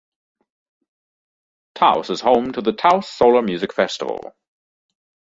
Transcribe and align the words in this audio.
Taos 1.75 2.09
is 2.09 2.21
home 2.21 2.53
to 2.53 2.61
the 2.63 2.73
Taos 2.73 3.07
Solar 3.07 3.43
Music 3.43 3.71
Festival. 3.71 4.33